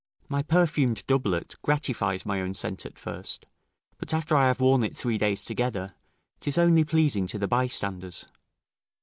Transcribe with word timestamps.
My 0.27 0.41
perfumed 0.41 1.05
doublet 1.05 1.53
gratifies 1.61 2.25
my 2.25 2.41
own 2.41 2.55
scent 2.55 2.87
at 2.87 2.97
first; 2.97 3.45
but 3.99 4.15
after 4.15 4.35
I 4.35 4.47
have 4.47 4.59
worn 4.59 4.81
it 4.81 4.97
three 4.97 5.19
days 5.19 5.45
together, 5.45 5.93
'tis 6.39 6.57
only 6.57 6.83
pleasing 6.83 7.27
to 7.27 7.37
the 7.37 7.47
bystanders. 7.47 8.25